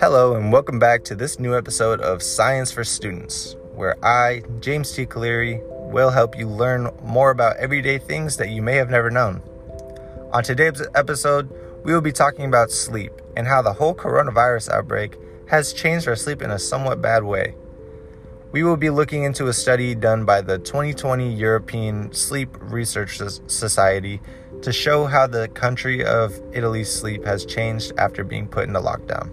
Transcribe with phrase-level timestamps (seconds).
[0.00, 4.90] Hello, and welcome back to this new episode of Science for Students, where I, James
[4.90, 5.06] T.
[5.06, 9.40] Cleary, will help you learn more about everyday things that you may have never known.
[10.32, 11.48] On today's episode,
[11.84, 15.14] we will be talking about sleep and how the whole coronavirus outbreak
[15.46, 17.54] has changed our sleep in a somewhat bad way.
[18.50, 24.20] We will be looking into a study done by the 2020 European Sleep Research Society
[24.62, 29.30] to show how the country of Italy's sleep has changed after being put into lockdown.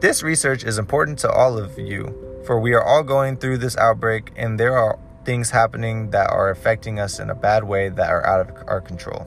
[0.00, 2.14] This research is important to all of you,
[2.46, 6.50] for we are all going through this outbreak and there are things happening that are
[6.50, 9.26] affecting us in a bad way that are out of our control.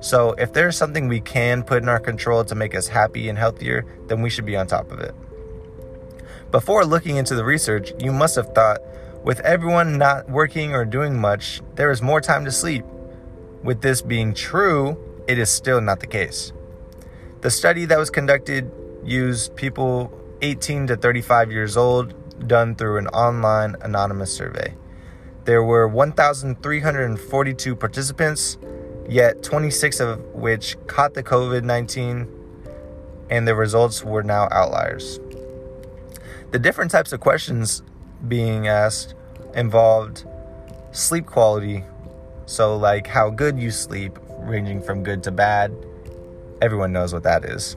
[0.00, 3.36] So, if there's something we can put in our control to make us happy and
[3.36, 5.14] healthier, then we should be on top of it.
[6.50, 8.80] Before looking into the research, you must have thought,
[9.22, 12.84] with everyone not working or doing much, there is more time to sleep.
[13.62, 14.96] With this being true,
[15.28, 16.52] it is still not the case.
[17.42, 18.70] The study that was conducted
[19.04, 22.14] used people 18 to 35 years old,
[22.48, 24.74] done through an online anonymous survey.
[25.44, 28.58] There were 1,342 participants
[29.10, 32.28] yet 26 of which caught the COVID 19,
[33.28, 35.18] and the results were now outliers.
[36.52, 37.82] The different types of questions
[38.26, 39.14] being asked
[39.54, 40.24] involved
[40.92, 41.84] sleep quality,
[42.50, 45.72] so, like how good you sleep, ranging from good to bad.
[46.60, 47.76] Everyone knows what that is.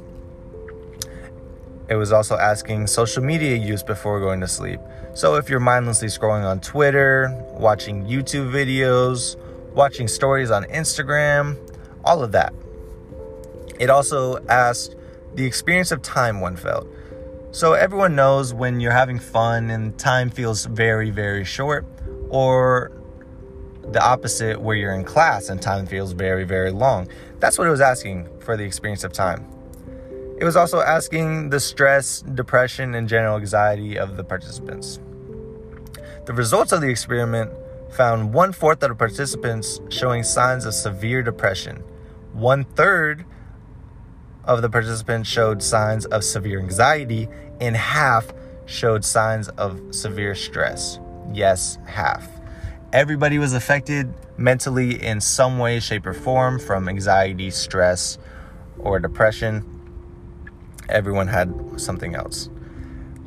[1.90, 4.80] It was also asking social media use before going to sleep.
[5.14, 9.38] So, if you're mindlessly scrolling on Twitter, watching YouTube videos,
[9.76, 11.56] watching stories on Instagram,
[12.04, 12.52] all of that.
[13.80, 14.96] It also asked
[15.36, 16.88] the experience of time one felt.
[17.52, 21.86] So everyone knows when you're having fun and time feels very, very short,
[22.30, 22.92] or
[23.92, 27.08] the opposite where you're in class and time feels very, very long.
[27.40, 29.46] That's what it was asking for the experience of time.
[30.38, 35.00] It was also asking the stress, depression, and general anxiety of the participants.
[36.26, 37.52] The results of the experiment
[37.92, 41.84] found one fourth of the participants showing signs of severe depression.
[42.34, 43.26] One third
[44.46, 47.30] of the participants showed signs of severe anxiety,
[47.62, 48.34] and half
[48.66, 51.00] showed signs of severe stress.
[51.32, 52.28] Yes, half.
[52.94, 58.20] Everybody was affected mentally in some way, shape, or form from anxiety, stress,
[58.78, 59.66] or depression.
[60.90, 62.52] Everyone had something else.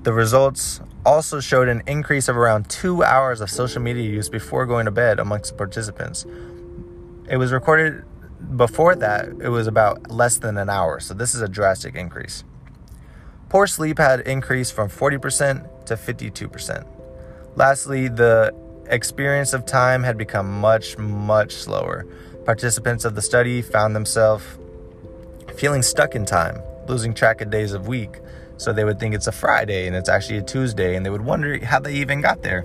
[0.04, 4.66] The results also showed an increase of around two hours of social media use before
[4.66, 6.24] going to bed amongst participants.
[7.28, 8.04] It was recorded
[8.54, 12.44] before that, it was about less than an hour, so this is a drastic increase.
[13.48, 16.86] Poor sleep had increased from 40% to 52%.
[17.56, 18.54] Lastly, the
[18.88, 22.06] experience of time had become much, much slower.
[22.44, 24.44] Participants of the study found themselves
[25.56, 28.20] feeling stuck in time, losing track of days of week,
[28.56, 31.24] so they would think it's a Friday and it's actually a Tuesday, and they would
[31.24, 32.64] wonder how they even got there.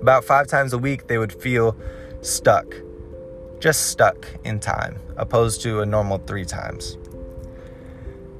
[0.00, 1.76] About five times a week, they would feel
[2.20, 2.66] stuck,
[3.58, 6.98] just stuck in time, opposed to a normal three times.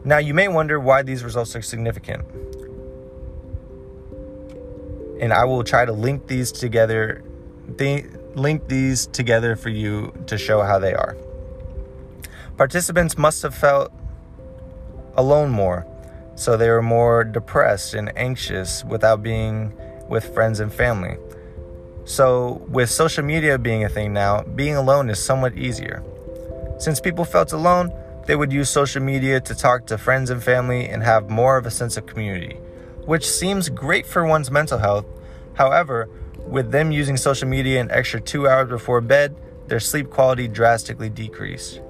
[0.05, 2.27] Now, you may wonder why these results are significant.
[5.21, 7.23] And I will try to link these together,
[7.79, 11.17] th- link these together for you to show how they are.
[12.57, 13.93] Participants must have felt
[15.17, 15.87] alone more
[16.37, 19.73] so they were more depressed and anxious without being
[20.09, 21.17] with friends and family.
[22.05, 26.03] So, with social media being a thing now, being alone is somewhat easier.
[26.79, 27.93] Since people felt alone,
[28.27, 31.67] they would use social media to talk to friends and family and have more of
[31.67, 32.59] a sense of community,
[33.07, 35.07] which seems great for one's mental health.
[35.55, 39.37] However, with them using social media an extra two hours before bed,
[39.69, 41.81] their sleep quality drastically decreased.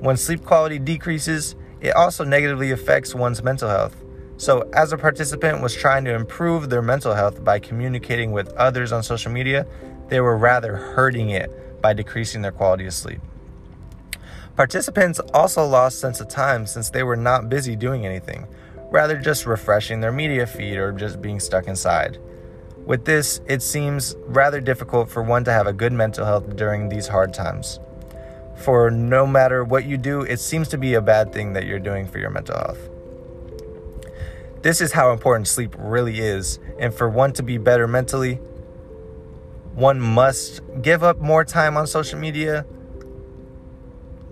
[0.00, 4.02] When sleep quality decreases, it also negatively affects one's mental health.
[4.38, 8.92] So, as a participant was trying to improve their mental health by communicating with others
[8.92, 9.66] on social media,
[10.08, 13.20] they were rather hurting it by decreasing their quality of sleep.
[14.54, 18.46] Participants also lost sense of time since they were not busy doing anything,
[18.90, 22.18] rather just refreshing their media feed or just being stuck inside.
[22.84, 26.88] With this, it seems rather difficult for one to have a good mental health during
[26.88, 27.80] these hard times
[28.56, 31.78] for no matter what you do, it seems to be a bad thing that you're
[31.78, 32.88] doing for your mental health.
[34.62, 36.58] This is how important sleep really is.
[36.78, 38.36] And for one to be better mentally,
[39.74, 42.66] one must give up more time on social media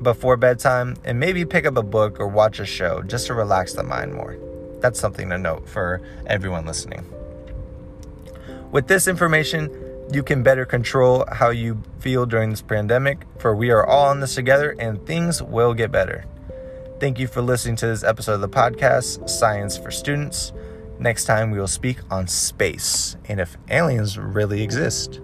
[0.02, 3.72] before bedtime and maybe pick up a book or watch a show just to relax
[3.72, 4.36] the mind more.
[4.80, 7.06] That's something to note for everyone listening.
[8.70, 9.70] With this information,
[10.12, 14.20] you can better control how you feel during this pandemic, for we are all in
[14.20, 16.24] this together and things will get better.
[17.00, 20.52] Thank you for listening to this episode of the podcast, Science for Students.
[20.98, 25.20] Next time, we will speak on space and if aliens really exist.